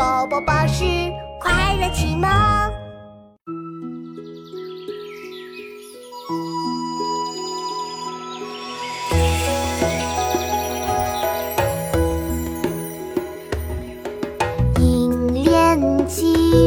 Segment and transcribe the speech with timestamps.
[0.00, 0.82] 宝宝巴士
[1.38, 2.26] 快乐启蒙。
[14.78, 16.66] 银莲几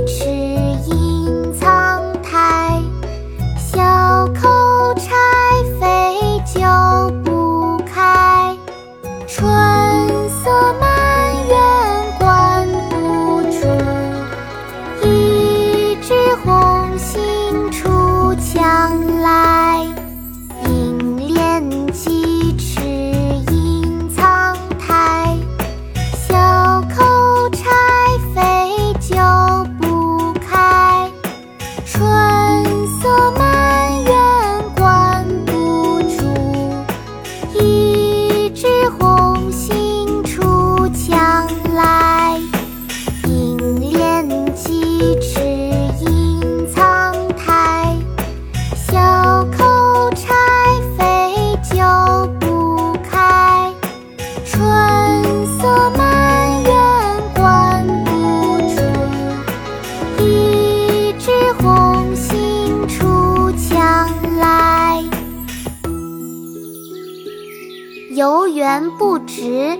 [68.15, 69.75] 游园不值，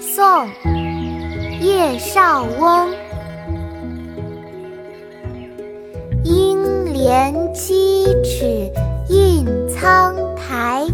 [0.00, 0.24] 宋·
[1.60, 2.88] 叶绍翁。
[6.24, 8.72] 应怜几尺
[9.10, 10.86] 印苍苔，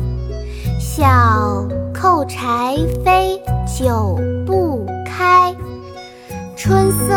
[0.81, 3.39] 小扣柴扉
[3.79, 5.55] 久不开。
[6.57, 7.15] 春色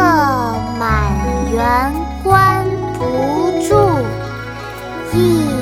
[0.78, 1.12] 满
[1.52, 1.92] 园
[2.24, 2.64] 关
[3.00, 3.04] 不
[3.68, 3.76] 住，
[5.12, 5.57] 一